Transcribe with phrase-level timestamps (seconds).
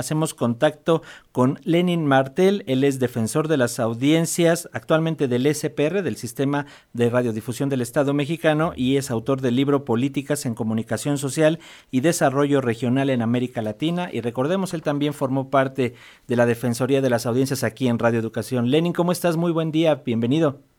[0.00, 6.16] hacemos contacto con Lenin Martel, él es defensor de las audiencias actualmente del SPR, del
[6.16, 11.60] Sistema de Radiodifusión del Estado mexicano, y es autor del libro Políticas en Comunicación Social
[11.90, 14.10] y Desarrollo Regional en América Latina.
[14.12, 15.94] Y recordemos, él también formó parte
[16.26, 18.70] de la Defensoría de las Audiencias aquí en Radio Educación.
[18.70, 19.36] Lenin, ¿cómo estás?
[19.36, 20.69] Muy buen día, bienvenido.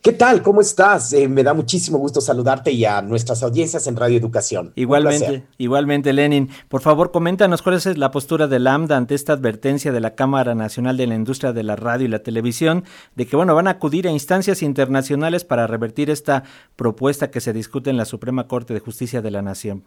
[0.00, 0.42] ¿Qué tal?
[0.42, 1.12] ¿Cómo estás?
[1.12, 4.72] Eh, me da muchísimo gusto saludarte y a nuestras audiencias en Radio Educación.
[4.76, 6.50] Igualmente, igualmente, Lenin.
[6.68, 10.54] Por favor, coméntanos cuál es la postura de Lambda ante esta advertencia de la Cámara
[10.54, 12.84] Nacional de la Industria de la Radio y la Televisión
[13.16, 16.44] de que, bueno, van a acudir a instancias internacionales para revertir esta
[16.76, 19.82] propuesta que se discute en la Suprema Corte de Justicia de la Nación.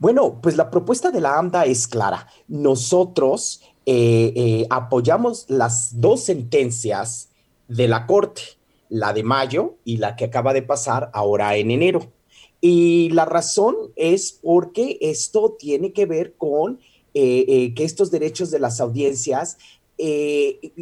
[0.00, 2.26] Bueno, pues la propuesta de la AMDA es clara.
[2.48, 7.28] Nosotros eh, eh, apoyamos las dos sentencias
[7.68, 8.59] de la Corte
[8.90, 12.12] la de mayo y la que acaba de pasar ahora en enero.
[12.60, 16.78] Y la razón es porque esto tiene que ver con
[17.14, 19.56] eh, eh, que estos derechos de las audiencias
[19.96, 20.72] eh,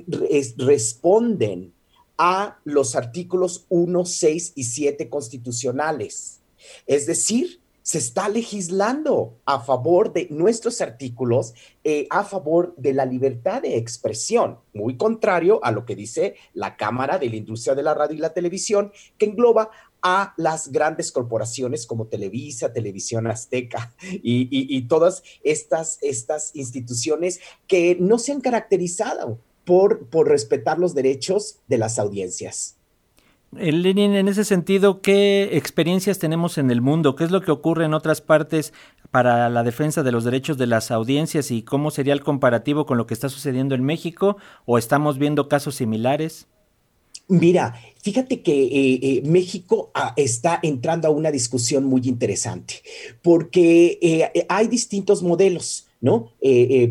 [0.56, 1.72] responden
[2.16, 6.40] a los artículos 1, 6 y 7 constitucionales.
[6.86, 13.06] Es decir, se está legislando a favor de nuestros artículos, eh, a favor de la
[13.06, 17.82] libertad de expresión, muy contrario a lo que dice la Cámara de la Industria de
[17.82, 19.70] la Radio y la Televisión, que engloba
[20.02, 28.18] a las grandes corporaciones como Televisa, Televisión Azteca y, todas estas, estas instituciones que no
[28.18, 32.77] se han caracterizado por, por respetar los derechos de las audiencias.
[33.52, 37.16] Lenin, en ese sentido, ¿qué experiencias tenemos en el mundo?
[37.16, 38.74] ¿Qué es lo que ocurre en otras partes
[39.10, 42.98] para la defensa de los derechos de las audiencias y cómo sería el comparativo con
[42.98, 44.36] lo que está sucediendo en México?
[44.66, 46.46] ¿O estamos viendo casos similares?
[47.26, 52.82] Mira, fíjate que eh, eh, México ah, está entrando a una discusión muy interesante
[53.22, 55.84] porque eh, hay distintos modelos.
[56.00, 56.30] ¿no?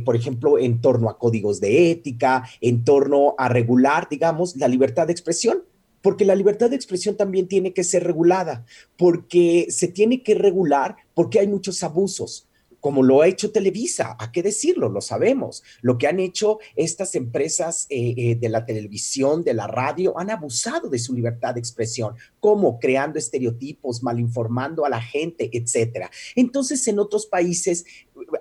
[0.03, 5.07] por ejemplo, en torno a códigos de ética, en torno a regular, digamos, la libertad
[5.07, 5.63] de expresión
[6.01, 8.65] porque la libertad de expresión también tiene que ser regulada,
[8.97, 12.47] porque se tiene que regular porque hay muchos abusos
[12.79, 14.89] como lo ha hecho Televisa, ¿a qué decirlo?
[14.89, 15.63] Lo sabemos.
[15.81, 20.29] Lo que han hecho estas empresas eh, eh, de la televisión, de la radio, han
[20.29, 26.09] abusado de su libertad de expresión, como creando estereotipos, malinformando a la gente, etcétera.
[26.35, 27.85] Entonces, en otros países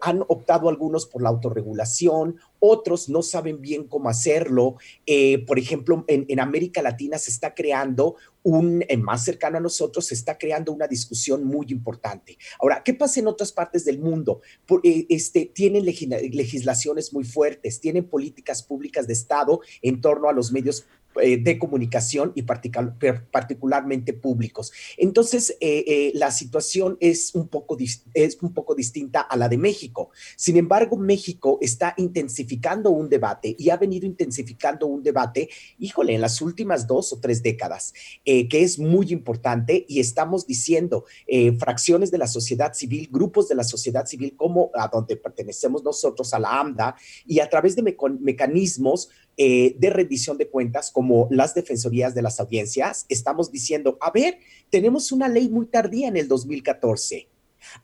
[0.01, 4.77] han optado algunos por la autorregulación, otros no saben bien cómo hacerlo.
[5.07, 10.15] Eh, por ejemplo, en, América Latina se está creando un, más cercano a nosotros, se
[10.15, 12.39] está creando una discusión muy importante.
[12.61, 14.41] Ahora, ¿qué pasa en otras partes del mundo?
[14.85, 20.53] Eh, este, tienen legislaciones muy fuertes, tienen políticas públicas de Estado en torno a los
[20.53, 20.87] medios
[21.21, 24.72] eh, de comunicación y particularmente públicos.
[24.97, 27.77] Entonces, eh, eh, la situación es un, poco
[28.15, 30.10] es un poco distinta a la de México.
[30.37, 36.21] Sin embargo, México está intensificando un debate y ha venido intensificando un debate, híjole, en
[36.21, 37.94] las últimas dos o tres décadas,
[38.25, 41.04] que es muy importante y estamos diciendo
[41.59, 46.33] fracciones de la sociedad civil, grupos de la sociedad civil como a donde pertenecemos nosotros,
[46.34, 46.97] a la AMDA,
[47.27, 52.41] y a través de mecanismos eh, de rendición de cuentas como las defensorías de las
[52.41, 54.39] audiencias, estamos diciendo, a ver,
[54.71, 57.29] tenemos una ley muy tardía en el 2014.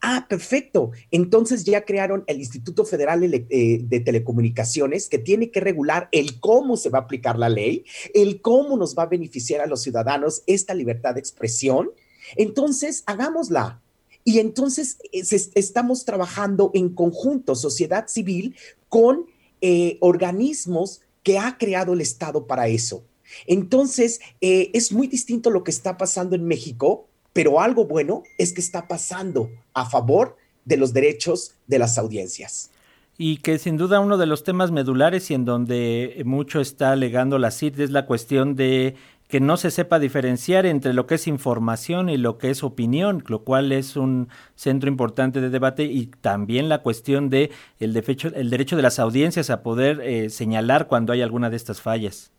[0.00, 0.92] Ah, perfecto.
[1.10, 6.76] Entonces ya crearon el Instituto Federal eh, de Telecomunicaciones que tiene que regular el cómo
[6.76, 10.42] se va a aplicar la ley, el cómo nos va a beneficiar a los ciudadanos
[10.46, 11.90] esta libertad de expresión.
[12.36, 13.80] Entonces, hagámosla.
[14.24, 18.54] Y entonces estamos trabajando en conjunto, sociedad civil,
[18.88, 19.26] con
[19.60, 23.04] eh, organismos que ha creado el Estado para eso.
[23.46, 28.52] Entonces, eh, es muy distinto lo que está pasando en México, pero algo bueno es
[28.52, 32.70] que está pasando a favor de los derechos de las audiencias.
[33.18, 37.38] Y que sin duda uno de los temas medulares y en donde mucho está alegando
[37.38, 38.96] la CID es la cuestión de
[39.32, 43.24] que no se sepa diferenciar entre lo que es información y lo que es opinión,
[43.28, 47.50] lo cual es un centro importante de debate y también la cuestión de
[47.80, 51.80] el, el derecho de las audiencias a poder eh, señalar cuando hay alguna de estas
[51.80, 52.30] fallas.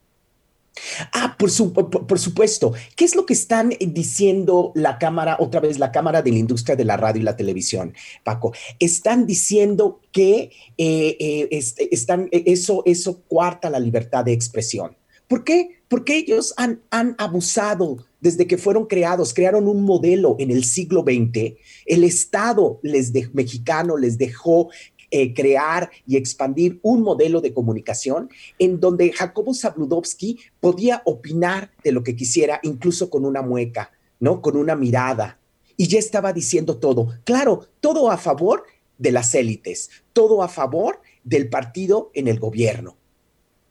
[1.13, 2.74] Ah, por, supuesto.
[2.96, 6.75] ¿Qué es lo que están diciendo la Cámara, otra vez la Cámara de la Industria
[6.75, 8.54] de la Radio y la Televisión, Paco?
[8.78, 14.96] Están diciendo que eh, eh, este, están, eso, eso cuarta la libertad de expresión.
[15.34, 15.80] ¿Por qué?
[15.88, 21.02] Porque ellos han, han abusado desde que fueron creados, crearon un modelo en el siglo
[21.02, 21.56] XX.
[21.88, 24.70] El Estado les mexicano les dejó
[25.10, 31.94] eh, crear y expandir un modelo de comunicación en donde Jacobo Zabludovsky podía opinar de
[31.94, 34.40] lo que quisiera, incluso con una mueca, ¿no?
[34.40, 35.40] Con una mirada.
[35.78, 37.08] Y ya estaba diciendo todo.
[37.24, 38.66] Claro, todo a favor
[39.00, 42.98] de las élites, todo a favor del partido en el gobierno.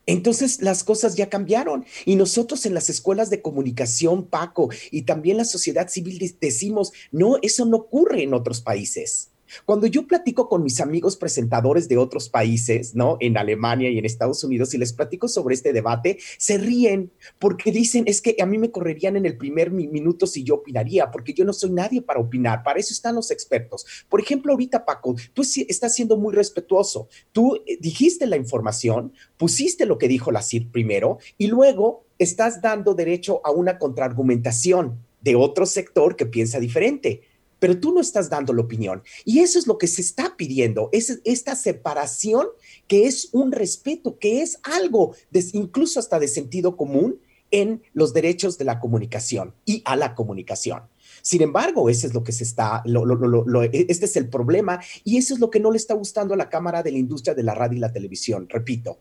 [0.06, 5.36] Entonces las cosas ya cambiaron y nosotros en las escuelas de comunicación, Paco, y también
[5.36, 9.31] la sociedad civil decimos, no, eso no ocurre en otros países.
[9.64, 13.16] Cuando yo platico con mis amigos presentadores de otros países, ¿no?
[13.20, 17.72] En Alemania y en Estados Unidos, y les platico sobre este debate, se ríen porque
[17.72, 21.34] dicen, es que a mí me correrían en el primer minuto si yo opinaría, porque
[21.34, 23.86] yo no soy nadie para opinar, para eso están los expertos.
[24.08, 27.08] Por ejemplo, ahorita, Paco, tú estás siendo muy respetuoso.
[27.32, 32.60] Tú eh, dijiste la información, pusiste lo que dijo la CID primero, y luego estás
[32.62, 37.22] dando derecho a una contraargumentación de otro sector que piensa diferente
[37.62, 39.04] pero tú no estás dando la opinión.
[39.24, 42.48] Y eso es lo que se está pidiendo, es esta separación
[42.88, 45.14] que es un respeto, que es algo
[45.52, 47.20] incluso hasta de sentido común
[47.52, 50.82] en los derechos de la comunicación y a la comunicación.
[51.22, 55.38] Sin embargo, ese es lo que se está, este es el problema y eso es
[55.38, 57.76] lo que no le está gustando a la Cámara de la Industria de la Radio
[57.76, 58.98] y la Televisión, repito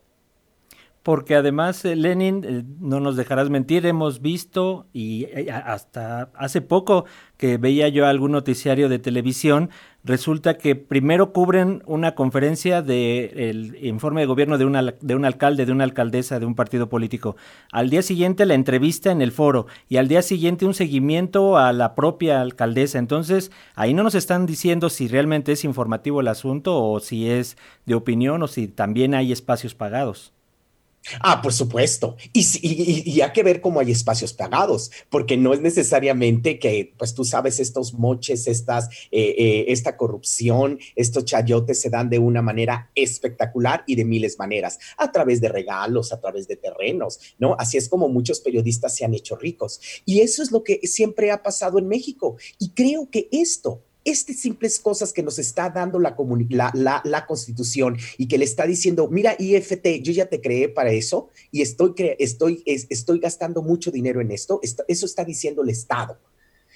[1.02, 6.60] porque además, eh, Lenin, eh, no nos dejarás mentir, hemos visto y eh, hasta hace
[6.60, 7.06] poco
[7.36, 9.70] que veía yo algún noticiario de televisión,
[10.04, 15.66] resulta que primero cubren una conferencia del informe de gobierno de, una, de un alcalde,
[15.66, 17.34] de una alcaldesa de un partido político,
[17.72, 21.72] al día siguiente la entrevista en el foro y al día siguiente un seguimiento a
[21.72, 23.00] la propia alcaldesa.
[23.00, 27.56] Entonces, ahí no nos están diciendo si realmente es informativo el asunto o si es
[27.86, 30.32] de opinión o si también hay espacios pagados.
[31.20, 32.16] Ah, por supuesto.
[32.32, 37.14] Y, y, hay que ver cómo hay espacios pagados, porque no es necesariamente que, pues
[37.14, 42.42] tú sabes, estos moches, estas, eh, eh, esta corrupción, estos chayotes se dan de una
[42.42, 47.56] manera espectacular y de miles maneras, a través de regalos, a través de terrenos, ¿no?
[47.58, 49.80] Así es como muchos periodistas se han hecho ricos.
[50.04, 52.36] Y eso es lo que siempre ha pasado en México.
[52.58, 56.14] Y creo que esto estas simples cosas que nos está dando la,
[56.74, 60.92] la, la, constitución y que le está diciendo, mira, IFT, yo ya te creé para
[60.92, 66.18] eso y estoy, estoy, estoy gastando mucho dinero en esto, eso está diciendo el Estado.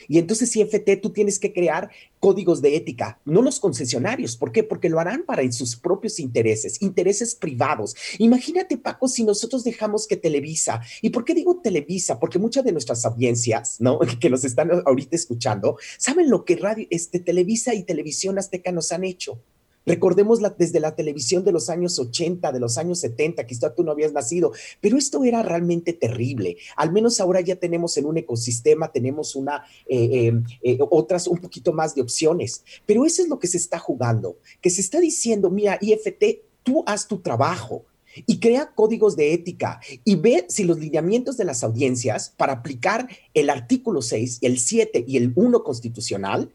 [0.08, 1.90] Y entonces, IFT, tú tienes que crear
[2.20, 4.37] códigos de ética, no los concesionarios.
[4.37, 4.62] ¿Por qué?
[4.62, 7.94] Porque lo harán para sus propios intereses, intereses privados.
[8.19, 12.19] Imagínate, Paco, si nosotros dejamos que Televisa, ¿y por qué digo Televisa?
[12.19, 13.98] Porque muchas de nuestras audiencias, ¿no?
[14.20, 18.92] Que nos están ahorita escuchando, saben lo que radio, este, Televisa y Televisión Azteca nos
[18.92, 19.38] han hecho.
[19.87, 23.93] Recordemos desde la televisión de los años 80, de los años 70, quizá tú no
[23.93, 24.50] habías nacido,
[24.81, 26.56] pero esto era realmente terrible.
[26.77, 31.38] Al menos ahora ya tenemos en un ecosistema, tenemos una, eh, eh, eh, otras, un
[31.38, 32.65] poquito más de opciones.
[32.85, 36.83] Pero eso es lo que se está jugando, que se está diciendo, mira, IFT, tú
[36.85, 37.85] haz tu trabajo,
[38.27, 43.11] y crea códigos de ética y ve si los lineamientos de las audiencias para aplicar
[43.35, 46.50] el artículo 6, el 7 y el 1 constitucional,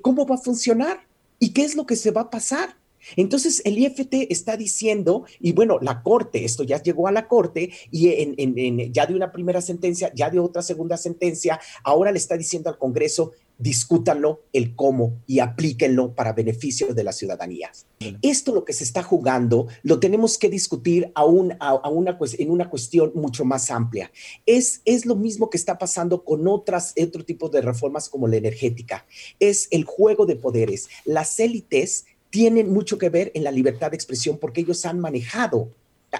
[0.00, 1.08] ¿cómo va a funcionar?
[1.42, 2.76] ¿Y qué es lo que se va a pasar?
[3.16, 7.72] Entonces el IFT está diciendo, y bueno, la Corte, esto ya llegó a la Corte,
[7.90, 12.36] y en, ya de una primera sentencia, ya de otra segunda sentencia, ahora le está
[12.36, 17.70] diciendo al Congreso, discútanlo el cómo y aplíquenlo para beneficio de la ciudadanía.
[18.20, 21.56] Esto lo que se está jugando lo tenemos que discutir a una,
[22.38, 24.10] en una cuestión mucho más amplia.
[24.46, 28.36] Es, es lo mismo que está pasando con otras, otro tipo de reformas como la
[28.36, 29.06] energética.
[29.38, 30.88] Es el juego de poderes.
[31.04, 35.70] Las élites tienen mucho que ver en la libertad de expresión porque ellos han manejado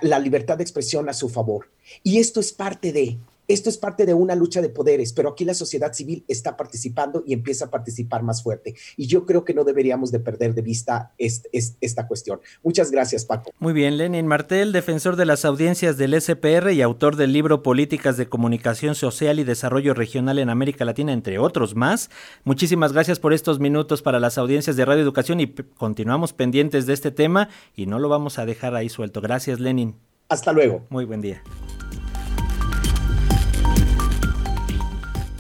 [0.01, 1.69] la libertad de expresión a su favor.
[2.03, 3.19] Y esto es parte de,
[3.49, 7.23] esto es parte de una lucha de poderes, pero aquí la sociedad civil está participando
[7.27, 8.75] y empieza a participar más fuerte.
[8.97, 12.41] Y yo creo que no deberíamos de perder de vista esta cuestión.
[12.63, 13.53] Muchas gracias, Paco.
[13.59, 18.17] Muy bien, Lenin Martel, defensor de las audiencias del SPR y autor del libro Políticas
[18.17, 22.11] de Comunicación Social y Desarrollo Regional en América Latina, entre otros más.
[22.45, 26.93] Muchísimas gracias por estos minutos para las audiencias de Radio Educación y continuamos pendientes de
[26.93, 29.21] este tema y no lo vamos a dejar ahí suelto.
[29.21, 29.97] Gracias, Lenin.
[30.29, 30.87] Hasta luego.
[30.89, 31.43] Muy buen día.